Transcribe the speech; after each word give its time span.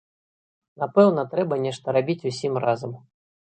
Напэўна, 0.83 1.27
трэба 1.35 1.61
нешта 1.67 1.87
рабіць 2.01 2.19
усім 2.33 2.53
разам. 2.69 3.01